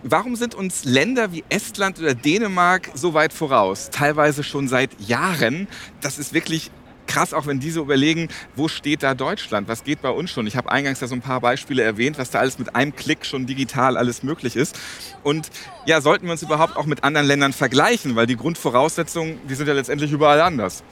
[0.02, 3.90] Warum sind uns Länder wie Estland oder Dänemark so weit voraus?
[3.90, 5.68] Teilweise schon seit Jahren.
[6.00, 6.70] Das ist wirklich
[7.06, 9.68] krass, auch wenn diese überlegen, wo steht da Deutschland?
[9.68, 10.46] Was geht bei uns schon?
[10.46, 13.26] Ich habe eingangs ja so ein paar Beispiele erwähnt, was da alles mit einem Klick
[13.26, 14.78] schon digital alles möglich ist.
[15.22, 15.50] Und
[15.84, 19.66] ja, sollten wir uns überhaupt auch mit anderen Ländern vergleichen, weil die Grundvoraussetzungen, die sind
[19.66, 20.82] ja letztendlich überall anders.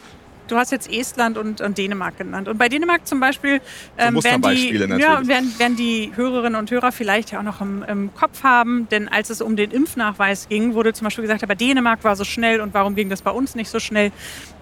[0.50, 2.48] Du hast jetzt Estland und, und Dänemark genannt.
[2.48, 3.60] Und bei Dänemark zum Beispiel
[3.96, 7.84] ähm, werden, die, ja, werden, werden, die Hörerinnen und Hörer vielleicht ja auch noch im,
[7.84, 8.88] im, Kopf haben.
[8.90, 12.24] Denn als es um den Impfnachweis ging, wurde zum Beispiel gesagt, aber Dänemark war so
[12.24, 14.10] schnell und warum ging das bei uns nicht so schnell?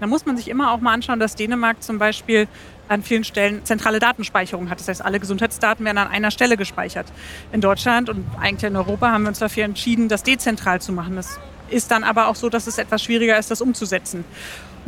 [0.00, 2.48] Da muss man sich immer auch mal anschauen, dass Dänemark zum Beispiel
[2.88, 4.80] an vielen Stellen zentrale Datenspeicherung hat.
[4.80, 7.06] Das heißt, alle Gesundheitsdaten werden an einer Stelle gespeichert.
[7.52, 11.16] In Deutschland und eigentlich in Europa haben wir uns dafür entschieden, das dezentral zu machen.
[11.16, 11.38] Das
[11.70, 14.24] ist dann aber auch so, dass es etwas schwieriger ist, das umzusetzen.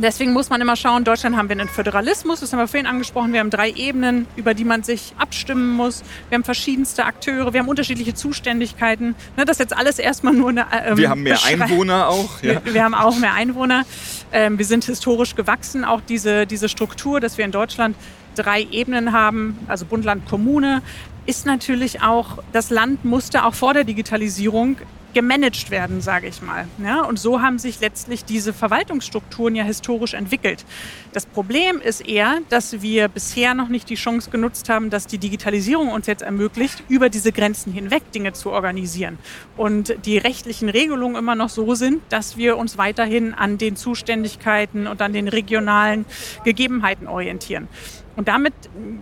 [0.01, 2.87] Deswegen muss man immer schauen, in Deutschland haben wir einen Föderalismus, das haben wir vorhin
[2.87, 6.03] angesprochen, wir haben drei Ebenen, über die man sich abstimmen muss.
[6.29, 9.15] Wir haben verschiedenste Akteure, wir haben unterschiedliche Zuständigkeiten.
[9.37, 10.65] Ne, das ist jetzt alles erstmal nur eine.
[10.85, 12.41] Ähm, wir haben mehr Einwohner auch.
[12.41, 12.65] Ja.
[12.65, 13.85] Wir, wir, haben auch mehr Einwohner.
[14.31, 17.95] Ähm, wir sind historisch gewachsen, auch diese, diese Struktur, dass wir in Deutschland
[18.35, 20.81] drei Ebenen haben, also Bund, Land, Kommune,
[21.27, 24.77] ist natürlich auch, das Land musste auch vor der Digitalisierung
[25.13, 26.67] gemanagt werden, sage ich mal.
[26.83, 30.65] Ja, und so haben sich letztlich diese Verwaltungsstrukturen ja historisch entwickelt.
[31.13, 35.17] Das Problem ist eher, dass wir bisher noch nicht die Chance genutzt haben, dass die
[35.17, 39.17] Digitalisierung uns jetzt ermöglicht, über diese Grenzen hinweg Dinge zu organisieren.
[39.57, 44.87] Und die rechtlichen Regelungen immer noch so sind, dass wir uns weiterhin an den Zuständigkeiten
[44.87, 46.05] und an den regionalen
[46.43, 47.67] Gegebenheiten orientieren.
[48.15, 48.53] Und damit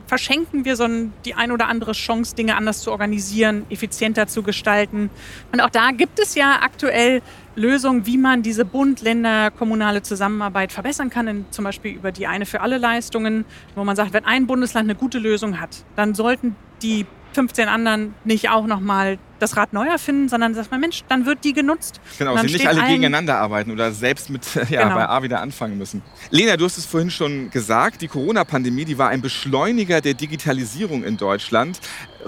[0.07, 0.87] verschenken wir so
[1.25, 5.09] die ein oder andere Chance, Dinge anders zu organisieren, effizienter zu gestalten.
[5.51, 7.21] Und auch da gibt es ja aktuell
[7.55, 12.77] Lösungen, wie man diese Bund-Länder-kommunale Zusammenarbeit verbessern kann, zum Beispiel über die eine für alle
[12.77, 13.45] Leistungen,
[13.75, 18.13] wo man sagt, wenn ein Bundesland eine gute Lösung hat, dann sollten die 15 anderen
[18.23, 21.99] nicht auch nochmal das Rad neu erfinden, sondern sagt man, Mensch, dann wird die genutzt.
[22.17, 24.95] Genau, sie nicht alle gegeneinander arbeiten oder selbst mit ja, genau.
[24.95, 26.01] bei A wieder anfangen müssen.
[26.29, 31.03] Lena, du hast es vorhin schon gesagt, die Corona-Pandemie, die war ein Beschleuniger der Digitalisierung
[31.03, 31.79] in Deutschland.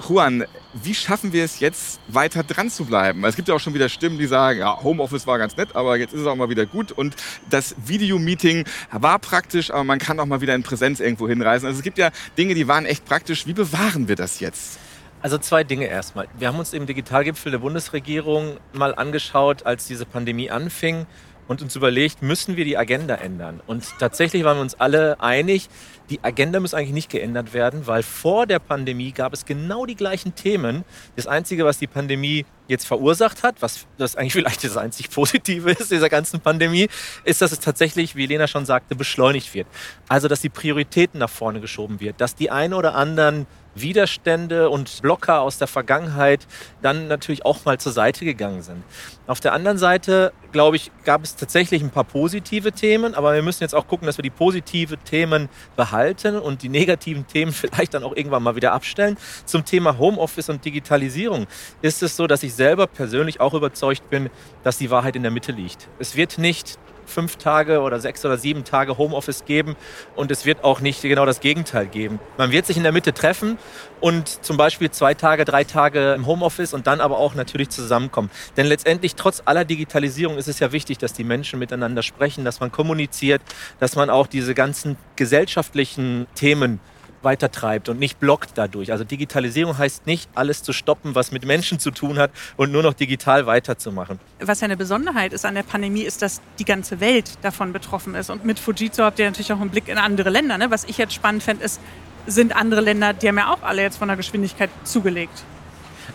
[0.08, 3.24] Juan, wie schaffen wir es jetzt, weiter dran zu bleiben?
[3.24, 5.98] Es gibt ja auch schon wieder Stimmen, die sagen, ja, Homeoffice war ganz nett, aber
[5.98, 6.92] jetzt ist es auch mal wieder gut.
[6.92, 7.14] Und
[7.50, 11.66] das Videomeeting war praktisch, aber man kann auch mal wieder in Präsenz irgendwo hinreisen.
[11.66, 13.46] Also es gibt ja Dinge, die waren echt praktisch.
[13.46, 14.78] Wie bewahren wir das jetzt?
[15.22, 16.26] Also zwei Dinge erstmal.
[16.36, 21.06] Wir haben uns im Digitalgipfel der Bundesregierung mal angeschaut, als diese Pandemie anfing
[21.46, 23.60] und uns überlegt, müssen wir die Agenda ändern?
[23.68, 25.68] Und tatsächlich waren wir uns alle einig,
[26.10, 29.94] die Agenda muss eigentlich nicht geändert werden, weil vor der Pandemie gab es genau die
[29.94, 30.84] gleichen Themen.
[31.14, 35.70] Das Einzige, was die Pandemie jetzt verursacht hat, was das eigentlich vielleicht das einzig Positive
[35.70, 36.88] ist dieser ganzen Pandemie,
[37.24, 39.68] ist, dass es tatsächlich, wie Lena schon sagte, beschleunigt wird.
[40.08, 45.02] Also, dass die Prioritäten nach vorne geschoben wird, dass die ein oder anderen Widerstände und
[45.02, 46.46] Blocker aus der Vergangenheit
[46.82, 48.82] dann natürlich auch mal zur Seite gegangen sind.
[49.26, 53.42] Auf der anderen Seite, glaube ich, gab es tatsächlich ein paar positive Themen, aber wir
[53.42, 57.94] müssen jetzt auch gucken, dass wir die positiven Themen behalten und die negativen Themen vielleicht
[57.94, 59.16] dann auch irgendwann mal wieder abstellen.
[59.44, 61.46] Zum Thema Homeoffice und Digitalisierung
[61.82, 64.30] ist es so, dass ich selber persönlich auch überzeugt bin,
[64.64, 65.88] dass die Wahrheit in der Mitte liegt.
[65.98, 66.78] Es wird nicht
[67.12, 69.76] fünf Tage oder sechs oder sieben Tage Homeoffice geben
[70.16, 72.18] und es wird auch nicht genau das Gegenteil geben.
[72.38, 73.58] Man wird sich in der Mitte treffen
[74.00, 78.30] und zum Beispiel zwei Tage, drei Tage im Homeoffice und dann aber auch natürlich zusammenkommen.
[78.56, 82.60] Denn letztendlich, trotz aller Digitalisierung, ist es ja wichtig, dass die Menschen miteinander sprechen, dass
[82.60, 83.42] man kommuniziert,
[83.78, 86.80] dass man auch diese ganzen gesellschaftlichen Themen
[87.24, 88.92] weitertreibt und nicht blockt dadurch.
[88.92, 92.82] Also Digitalisierung heißt nicht, alles zu stoppen, was mit Menschen zu tun hat und nur
[92.82, 94.18] noch digital weiterzumachen.
[94.40, 98.14] Was ja eine Besonderheit ist an der Pandemie, ist, dass die ganze Welt davon betroffen
[98.14, 98.30] ist.
[98.30, 100.58] Und mit Fujitsu habt ihr natürlich auch einen Blick in andere Länder.
[100.58, 100.70] Ne?
[100.70, 101.80] Was ich jetzt spannend fände, ist,
[102.26, 105.42] sind andere Länder, die haben ja auch alle jetzt von der Geschwindigkeit zugelegt.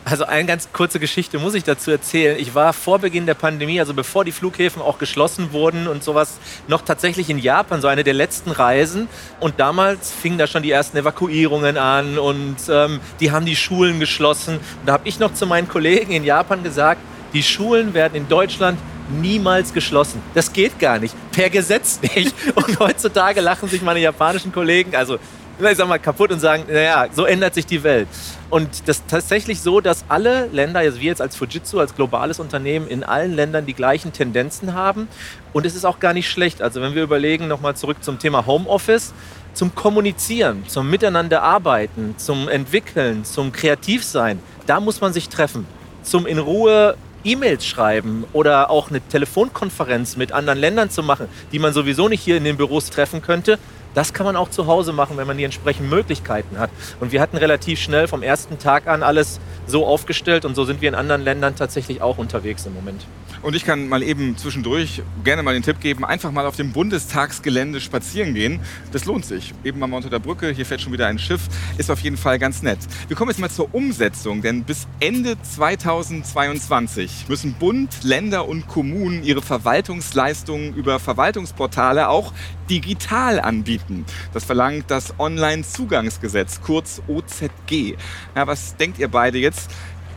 [0.09, 2.37] Also eine ganz kurze Geschichte muss ich dazu erzählen.
[2.39, 6.39] Ich war vor Beginn der Pandemie, also bevor die Flughäfen auch geschlossen wurden und sowas,
[6.69, 9.09] noch tatsächlich in Japan, so eine der letzten Reisen.
[9.41, 13.99] Und damals fingen da schon die ersten Evakuierungen an und ähm, die haben die Schulen
[13.99, 14.59] geschlossen.
[14.59, 17.01] Und da habe ich noch zu meinen Kollegen in Japan gesagt,
[17.33, 20.21] die Schulen werden in Deutschland niemals geschlossen.
[20.33, 21.15] Das geht gar nicht.
[21.33, 22.33] Per Gesetz nicht.
[22.55, 25.19] Und heutzutage lachen sich meine japanischen Kollegen, also
[25.59, 28.07] ich sag mal, kaputt und sagen, naja, so ändert sich die Welt.
[28.49, 32.39] Und das ist tatsächlich so, dass alle Länder, also wir jetzt als Fujitsu, als globales
[32.39, 35.07] Unternehmen, in allen Ländern die gleichen Tendenzen haben.
[35.53, 36.61] Und es ist auch gar nicht schlecht.
[36.61, 39.13] Also wenn wir überlegen, nochmal zurück zum Thema Homeoffice,
[39.53, 45.65] zum Kommunizieren, zum Miteinander arbeiten, zum Entwickeln, zum Kreativsein, da muss man sich treffen.
[46.03, 51.59] Zum in Ruhe E-Mails schreiben oder auch eine Telefonkonferenz mit anderen Ländern zu machen, die
[51.59, 53.59] man sowieso nicht hier in den Büros treffen könnte,
[53.93, 56.69] das kann man auch zu Hause machen, wenn man die entsprechenden Möglichkeiten hat.
[56.99, 60.81] Und wir hatten relativ schnell vom ersten Tag an alles so aufgestellt und so sind
[60.81, 63.05] wir in anderen Ländern tatsächlich auch unterwegs im Moment.
[63.41, 66.71] Und ich kann mal eben zwischendurch gerne mal den Tipp geben, einfach mal auf dem
[66.71, 68.59] Bundestagsgelände spazieren gehen.
[68.91, 69.53] Das lohnt sich.
[69.63, 71.41] Eben mal unter der Brücke, hier fährt schon wieder ein Schiff,
[71.77, 72.79] ist auf jeden Fall ganz nett.
[73.07, 79.23] Wir kommen jetzt mal zur Umsetzung, denn bis Ende 2022 müssen Bund, Länder und Kommunen
[79.23, 82.33] ihre Verwaltungsleistungen über Verwaltungsportale auch
[82.69, 84.05] digital anbieten.
[84.33, 87.95] Das verlangt das Online-Zugangsgesetz, kurz OZG.
[88.35, 89.69] Ja, was denkt ihr beide jetzt?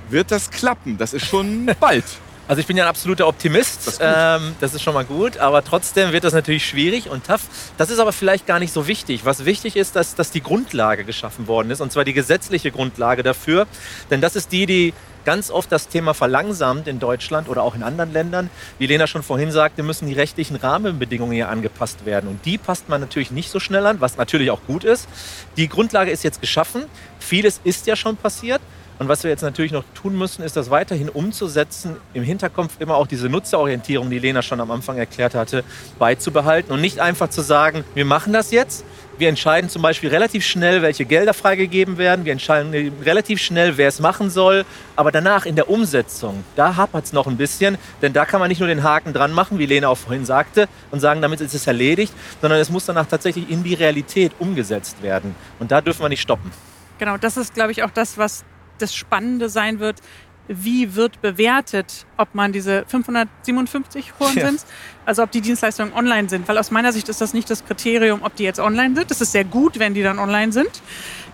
[0.08, 0.98] Wird das klappen?
[0.98, 2.04] Das ist schon bald.
[2.50, 3.86] Also ich bin ja ein absoluter Optimist.
[3.86, 7.24] Das ist, ähm, das ist, schon mal gut, aber trotzdem wird das natürlich schwierig und
[7.24, 7.42] tough.
[7.78, 9.24] Das ist aber vielleicht gar nicht so wichtig.
[9.24, 13.22] Was wichtig ist, dass, dass die Grundlage geschaffen worden ist und zwar die gesetzliche Grundlage
[13.22, 13.68] dafür.
[14.10, 17.84] Denn das ist die, die ganz oft das Thema verlangsamt in Deutschland oder auch in
[17.84, 18.50] anderen Ländern.
[18.80, 22.28] Wie Lena schon vorhin sagte, müssen die rechtlichen Rahmenbedingungen hier angepasst werden.
[22.28, 25.08] Und die passt man natürlich nicht so schnell an, was natürlich auch gut ist.
[25.56, 26.82] Die Grundlage ist jetzt geschaffen.
[27.20, 28.60] Vieles ist ja schon passiert.
[29.00, 32.96] Und was wir jetzt natürlich noch tun müssen, ist das weiterhin umzusetzen, im Hinterkopf immer
[32.96, 35.64] auch diese Nutzerorientierung, die Lena schon am Anfang erklärt hatte,
[35.98, 38.84] beizubehalten und nicht einfach zu sagen, wir machen das jetzt.
[39.16, 42.26] Wir entscheiden zum Beispiel relativ schnell, welche Gelder freigegeben werden.
[42.26, 44.66] Wir entscheiden relativ schnell, wer es machen soll.
[44.96, 47.78] Aber danach in der Umsetzung, da hapert es noch ein bisschen.
[48.02, 50.68] Denn da kann man nicht nur den Haken dran machen, wie Lena auch vorhin sagte,
[50.90, 55.02] und sagen, damit ist es erledigt, sondern es muss danach tatsächlich in die Realität umgesetzt
[55.02, 55.34] werden.
[55.58, 56.50] Und da dürfen wir nicht stoppen.
[56.98, 58.44] Genau, das ist, glaube ich, auch das, was
[58.82, 60.00] das Spannende sein wird,
[60.48, 64.46] wie wird bewertet, ob man diese 557 hohen ja.
[64.48, 64.64] sind,
[65.06, 66.48] also ob die Dienstleistungen online sind.
[66.48, 69.10] Weil aus meiner Sicht ist das nicht das Kriterium, ob die jetzt online sind.
[69.10, 70.82] Das ist sehr gut, wenn die dann online sind.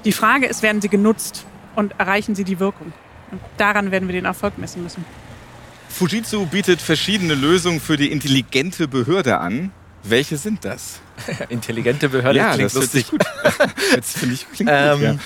[0.04, 2.92] Die Frage ist, werden sie genutzt und erreichen sie die Wirkung?
[3.30, 5.04] Und daran werden wir den Erfolg messen müssen.
[5.88, 9.72] Fujitsu bietet verschiedene Lösungen für die intelligente Behörde an.
[10.02, 11.00] Welche sind das?
[11.48, 13.08] Intelligente Behörde ja, klingt das lustig.
[13.08, 13.24] Gut.
[13.94, 15.18] Jetzt finde ich klingt ähm, gut, ja.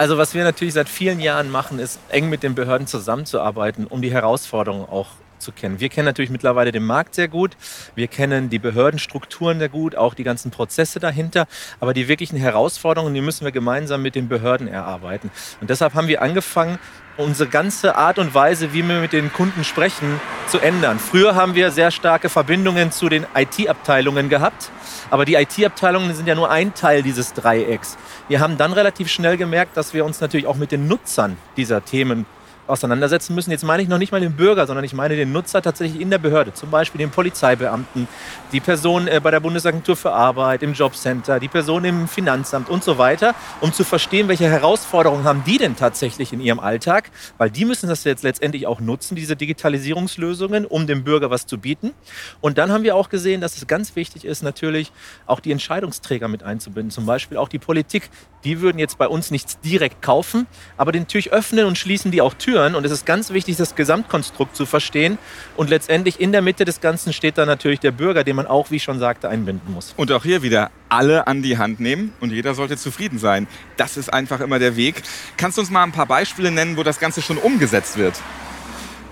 [0.00, 4.00] Also was wir natürlich seit vielen Jahren machen, ist eng mit den Behörden zusammenzuarbeiten, um
[4.00, 5.08] die Herausforderungen auch
[5.40, 5.80] zu kennen.
[5.80, 7.56] Wir kennen natürlich mittlerweile den Markt sehr gut,
[7.94, 11.46] wir kennen die Behördenstrukturen sehr gut, auch die ganzen Prozesse dahinter,
[11.80, 15.30] aber die wirklichen Herausforderungen, die müssen wir gemeinsam mit den Behörden erarbeiten.
[15.60, 16.78] Und deshalb haben wir angefangen,
[17.16, 20.98] unsere ganze Art und Weise, wie wir mit den Kunden sprechen, zu ändern.
[20.98, 24.70] Früher haben wir sehr starke Verbindungen zu den IT-Abteilungen gehabt,
[25.10, 27.98] aber die IT-Abteilungen sind ja nur ein Teil dieses Dreiecks.
[28.28, 31.84] Wir haben dann relativ schnell gemerkt, dass wir uns natürlich auch mit den Nutzern dieser
[31.84, 32.26] Themen
[32.70, 33.50] auseinandersetzen müssen.
[33.50, 36.10] Jetzt meine ich noch nicht mal den Bürger, sondern ich meine den Nutzer tatsächlich in
[36.10, 36.54] der Behörde.
[36.54, 38.08] Zum Beispiel den Polizeibeamten,
[38.52, 42.84] die Person äh, bei der Bundesagentur für Arbeit, im Jobcenter, die Person im Finanzamt und
[42.84, 47.50] so weiter, um zu verstehen, welche Herausforderungen haben die denn tatsächlich in ihrem Alltag, weil
[47.50, 51.92] die müssen das jetzt letztendlich auch nutzen, diese Digitalisierungslösungen, um dem Bürger was zu bieten.
[52.40, 54.92] Und dann haben wir auch gesehen, dass es ganz wichtig ist, natürlich
[55.26, 58.10] auch die Entscheidungsträger mit einzubinden, zum Beispiel auch die Politik.
[58.44, 62.34] Die würden jetzt bei uns nichts direkt kaufen, aber natürlich öffnen und schließen die auch
[62.34, 62.74] Türen führen.
[62.74, 65.18] Und es ist ganz wichtig, das Gesamtkonstrukt zu verstehen.
[65.56, 68.70] Und letztendlich in der Mitte des Ganzen steht dann natürlich der Bürger, den man auch,
[68.70, 69.94] wie ich schon sagte, einbinden muss.
[69.96, 73.46] Und auch hier wieder alle an die Hand nehmen und jeder sollte zufrieden sein.
[73.76, 75.02] Das ist einfach immer der Weg.
[75.36, 78.14] Kannst du uns mal ein paar Beispiele nennen, wo das Ganze schon umgesetzt wird?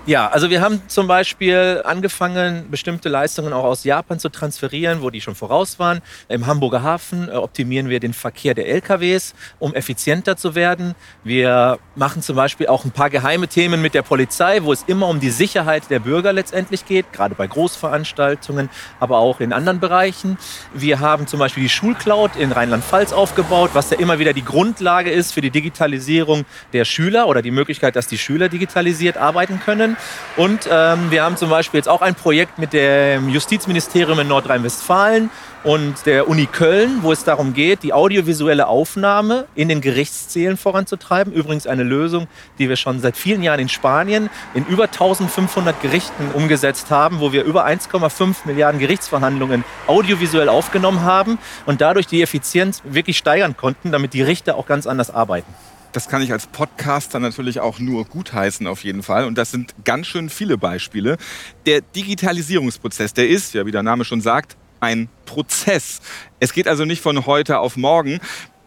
[0.09, 5.11] Ja, also wir haben zum Beispiel angefangen, bestimmte Leistungen auch aus Japan zu transferieren, wo
[5.11, 6.01] die schon voraus waren.
[6.29, 10.95] Im Hamburger Hafen äh, optimieren wir den Verkehr der LKWs, um effizienter zu werden.
[11.23, 15.07] Wir machen zum Beispiel auch ein paar geheime Themen mit der Polizei, wo es immer
[15.09, 20.39] um die Sicherheit der Bürger letztendlich geht, gerade bei Großveranstaltungen, aber auch in anderen Bereichen.
[20.73, 25.11] Wir haben zum Beispiel die Schulcloud in Rheinland-Pfalz aufgebaut, was ja immer wieder die Grundlage
[25.11, 29.97] ist für die Digitalisierung der Schüler oder die Möglichkeit, dass die Schüler digitalisiert arbeiten können.
[30.37, 35.29] Und ähm, wir haben zum Beispiel jetzt auch ein Projekt mit dem Justizministerium in Nordrhein-Westfalen
[35.63, 41.33] und der Uni Köln, wo es darum geht, die audiovisuelle Aufnahme in den Gerichtszählen voranzutreiben.
[41.33, 46.31] Übrigens eine Lösung, die wir schon seit vielen Jahren in Spanien in über 1500 Gerichten
[46.33, 52.81] umgesetzt haben, wo wir über 1,5 Milliarden Gerichtsverhandlungen audiovisuell aufgenommen haben und dadurch die Effizienz
[52.85, 55.53] wirklich steigern konnten, damit die Richter auch ganz anders arbeiten.
[55.91, 59.25] Das kann ich als Podcaster natürlich auch nur gutheißen auf jeden Fall.
[59.25, 61.17] Und das sind ganz schön viele Beispiele.
[61.65, 66.01] Der Digitalisierungsprozess, der ist, ja wie der Name schon sagt, ein Prozess.
[66.39, 68.19] Es geht also nicht von heute auf morgen.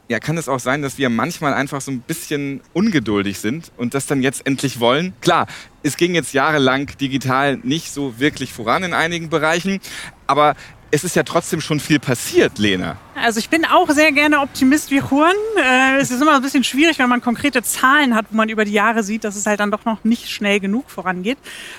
[0.09, 3.95] Ja, kann es auch sein, dass wir manchmal einfach so ein bisschen ungeduldig sind und
[3.95, 5.15] das dann jetzt endlich wollen?
[5.21, 5.47] Klar,
[5.83, 9.81] es ging jetzt jahrelang digital nicht so wirklich voran in einigen Bereichen,
[10.27, 10.55] aber
[10.93, 12.99] es ist ja trotzdem schon viel passiert, Lena.
[13.15, 15.35] Also ich bin auch sehr gerne Optimist wie Juan.
[15.57, 18.67] Äh, es ist immer ein bisschen schwierig, wenn man konkrete Zahlen hat, wo man über
[18.67, 21.39] die Jahre sieht, dass es halt dann doch noch nicht schnell genug vorangeht.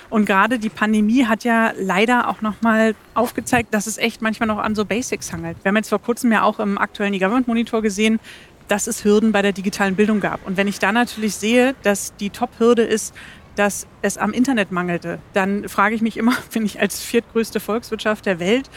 [0.10, 4.48] Und gerade die Pandemie hat ja leider auch noch mal aufgezeigt, dass es echt manchmal
[4.48, 5.58] noch an so Basics hangelt.
[5.62, 8.20] Wir haben jetzt vor kurzem ja auch im aktuellen E-Government Monitor gesehen,
[8.68, 10.46] dass es Hürden bei der digitalen Bildung gab.
[10.48, 13.14] Und wenn ich da natürlich sehe, dass die Top-Hürde ist,
[13.56, 18.26] dass es am Internet mangelte, dann frage ich mich immer, wenn ich als viertgrößte Volkswirtschaft
[18.26, 18.70] der Welt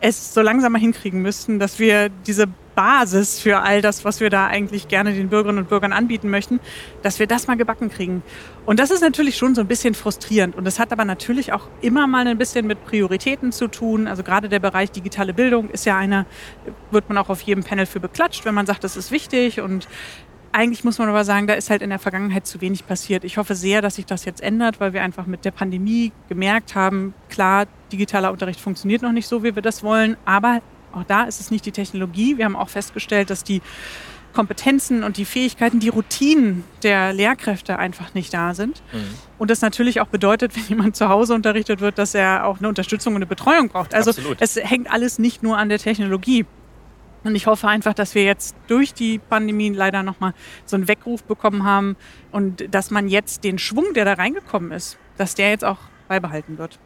[0.00, 4.28] es so langsam mal hinkriegen müssten, dass wir diese Basis für all das, was wir
[4.28, 6.60] da eigentlich gerne den Bürgerinnen und Bürgern anbieten möchten,
[7.02, 8.22] dass wir das mal gebacken kriegen.
[8.66, 10.54] Und das ist natürlich schon so ein bisschen frustrierend.
[10.54, 14.06] Und das hat aber natürlich auch immer mal ein bisschen mit Prioritäten zu tun.
[14.06, 16.26] Also gerade der Bereich digitale Bildung ist ja einer,
[16.90, 19.60] wird man auch auf jedem Panel für beklatscht, wenn man sagt, das ist wichtig.
[19.62, 19.88] Und
[20.56, 23.24] eigentlich muss man aber sagen, da ist halt in der Vergangenheit zu wenig passiert.
[23.24, 26.74] Ich hoffe sehr, dass sich das jetzt ändert, weil wir einfach mit der Pandemie gemerkt
[26.74, 30.62] haben, klar, digitaler Unterricht funktioniert noch nicht so, wie wir das wollen, aber
[30.94, 32.38] auch da ist es nicht die Technologie.
[32.38, 33.60] Wir haben auch festgestellt, dass die
[34.32, 38.82] Kompetenzen und die Fähigkeiten, die Routinen der Lehrkräfte einfach nicht da sind.
[38.92, 38.98] Mhm.
[39.36, 42.68] Und das natürlich auch bedeutet, wenn jemand zu Hause unterrichtet wird, dass er auch eine
[42.68, 43.94] Unterstützung und eine Betreuung braucht.
[43.94, 44.38] Also Absolut.
[44.40, 46.46] es hängt alles nicht nur an der Technologie.
[47.26, 50.32] Und ich hoffe einfach, dass wir jetzt durch die Pandemie leider nochmal
[50.64, 51.96] so einen Weckruf bekommen haben
[52.32, 56.58] und dass man jetzt den Schwung, der da reingekommen ist, dass der jetzt auch beibehalten
[56.58, 56.78] wird.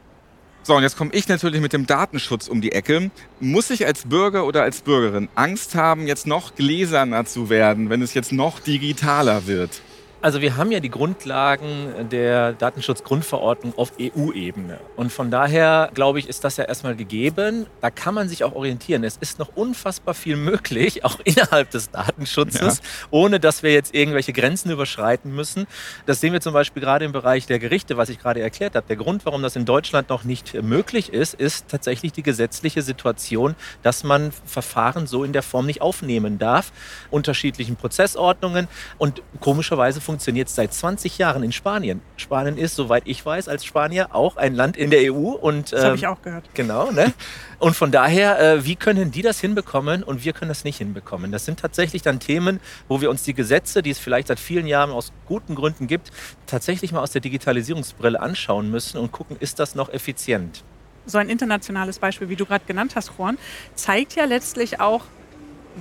[0.63, 3.11] So, und jetzt komme ich natürlich mit dem Datenschutz um die Ecke.
[3.41, 8.03] Muss ich als Bürger oder als Bürgerin Angst haben, jetzt noch gläserner zu werden, wenn
[8.03, 9.81] es jetzt noch digitaler wird?
[10.23, 14.79] Also wir haben ja die Grundlagen der Datenschutzgrundverordnung auf EU-Ebene.
[14.95, 17.67] Und von daher, glaube ich, ist das ja erstmal gegeben.
[17.81, 19.03] Da kann man sich auch orientieren.
[19.03, 22.85] Es ist noch unfassbar viel möglich, auch innerhalb des Datenschutzes, ja.
[23.11, 25.67] ohne dass wir jetzt irgendwelche Grenzen überschreiten müssen.
[26.05, 28.87] Das sehen wir zum Beispiel gerade im Bereich der Gerichte, was ich gerade erklärt habe.
[28.87, 33.55] Der Grund, warum das in Deutschland noch nicht möglich ist, ist tatsächlich die gesetzliche Situation,
[33.83, 36.73] dass man Verfahren so in der Form nicht aufnehmen darf.
[37.11, 42.01] Unterschiedlichen Prozessordnungen und komischerweise funktioniert seit 20 Jahren in Spanien.
[42.17, 45.31] Spanien ist, soweit ich weiß, als Spanier auch ein Land in der EU.
[45.31, 46.51] Und, das habe ich ähm, auch gehört.
[46.53, 46.91] Genau.
[46.91, 47.13] Ne?
[47.61, 51.31] Und von daher, äh, wie können die das hinbekommen und wir können das nicht hinbekommen?
[51.31, 54.67] Das sind tatsächlich dann Themen, wo wir uns die Gesetze, die es vielleicht seit vielen
[54.67, 56.11] Jahren aus guten Gründen gibt,
[56.47, 60.65] tatsächlich mal aus der Digitalisierungsbrille anschauen müssen und gucken, ist das noch effizient?
[61.07, 63.39] So ein internationales Beispiel, wie du gerade genannt hast, Juan,
[63.77, 65.05] zeigt ja letztlich auch,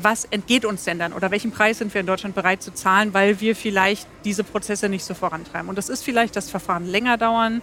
[0.04, 3.14] was entgeht uns denn dann oder welchen Preis sind wir in Deutschland bereit zu zahlen,
[3.14, 5.70] weil wir vielleicht diese Prozesse nicht so vorantreiben.
[5.70, 7.62] Und das ist vielleicht, dass Verfahren länger dauern,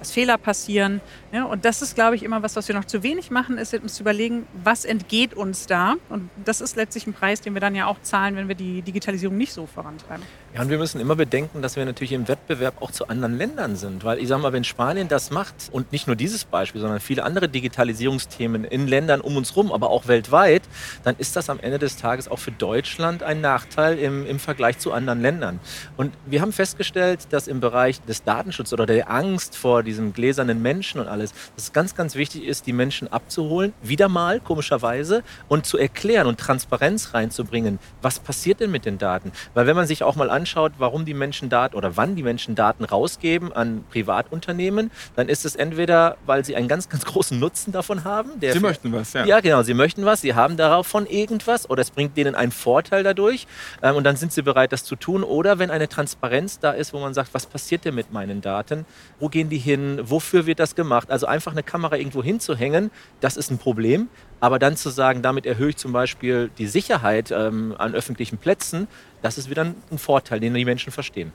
[0.00, 1.00] dass Fehler passieren.
[1.30, 3.74] Ja, und das ist, glaube ich, immer was, was wir noch zu wenig machen, ist
[3.74, 5.96] uns zu überlegen, was entgeht uns da.
[6.08, 8.82] Und das ist letztlich ein Preis, den wir dann ja auch zahlen, wenn wir die
[8.82, 10.24] Digitalisierung nicht so vorantreiben.
[10.52, 13.76] Ja, und wir müssen immer bedenken, dass wir natürlich im Wettbewerb auch zu anderen Ländern
[13.76, 14.02] sind.
[14.02, 17.22] Weil ich sage mal, wenn Spanien das macht und nicht nur dieses Beispiel, sondern viele
[17.22, 20.62] andere Digitalisierungsthemen in Ländern um uns herum, aber auch weltweit,
[21.04, 24.80] dann ist das am Ende des Tages auch für Deutschland ein Nachteil im, im Vergleich
[24.80, 25.60] zu anderen Ländern.
[25.96, 30.60] Und wir haben festgestellt, dass im Bereich des Datenschutzes oder der Angst vor diesem gläsernen
[30.60, 35.22] Menschen und alles, dass es ganz, ganz wichtig ist, die Menschen abzuholen, wieder mal, komischerweise,
[35.46, 37.78] und zu erklären und Transparenz reinzubringen.
[38.02, 39.30] Was passiert denn mit den Daten?
[39.54, 42.22] Weil wenn man sich auch mal anschaut, anschaut, warum die Menschen Daten oder wann die
[42.22, 47.38] Menschen Daten rausgeben an Privatunternehmen, dann ist es entweder, weil sie einen ganz, ganz großen
[47.38, 48.30] Nutzen davon haben.
[48.54, 49.24] sie möchten was, ja.
[49.26, 53.02] Ja, genau, sie möchten was, sie haben davon irgendwas oder es bringt denen einen Vorteil
[53.02, 53.46] dadurch
[53.82, 55.22] ähm, und dann sind sie bereit, das zu tun.
[55.22, 58.86] Oder wenn eine Transparenz da ist, wo man sagt, was passiert denn mit meinen Daten?
[59.18, 60.00] Wo gehen die hin?
[60.02, 61.10] Wofür wird das gemacht?
[61.10, 64.08] Also einfach eine Kamera irgendwo hinzuhängen, das ist ein Problem.
[64.40, 68.88] Aber dann zu sagen, damit erhöhe ich zum Beispiel die Sicherheit ähm, an öffentlichen Plätzen,
[69.22, 71.32] das ist wieder ein Vorteil, den die Menschen verstehen.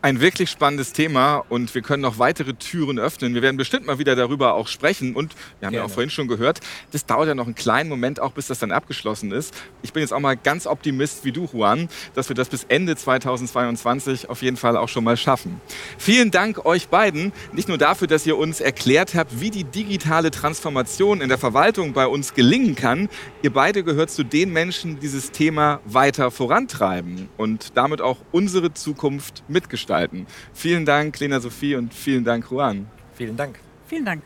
[0.00, 3.34] Ein wirklich spannendes Thema und wir können noch weitere Türen öffnen.
[3.34, 5.76] Wir werden bestimmt mal wieder darüber auch sprechen und wir haben Gerne.
[5.78, 6.60] ja auch vorhin schon gehört,
[6.92, 9.52] das dauert ja noch einen kleinen Moment auch, bis das dann abgeschlossen ist.
[9.82, 12.94] Ich bin jetzt auch mal ganz Optimist wie du, Juan, dass wir das bis Ende
[12.94, 15.60] 2022 auf jeden Fall auch schon mal schaffen.
[15.98, 20.30] Vielen Dank euch beiden, nicht nur dafür, dass ihr uns erklärt habt, wie die digitale
[20.30, 23.08] Transformation in der Verwaltung bei uns gelingen kann.
[23.42, 28.72] Ihr beide gehört zu den Menschen, die dieses Thema weiter vorantreiben und damit auch unsere
[28.74, 30.26] Zukunft mitgestalten gestalten.
[30.52, 32.86] Vielen Dank, Lena Sophie, und vielen Dank, Juan.
[33.14, 33.58] Vielen Dank.
[33.86, 34.22] Vielen Dank.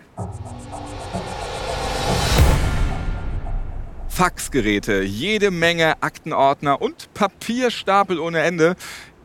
[4.09, 8.75] Faxgeräte, jede Menge Aktenordner und Papierstapel ohne Ende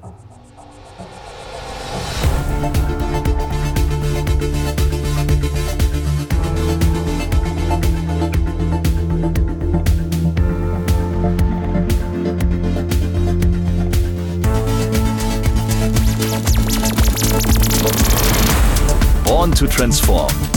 [19.53, 20.54] To transform.